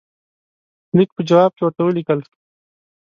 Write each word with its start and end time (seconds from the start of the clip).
لیک 0.97 1.09
په 1.15 1.21
جواب 1.29 1.51
کې 1.55 1.63
ورته 1.63 1.81
ولیکل. 1.83 2.19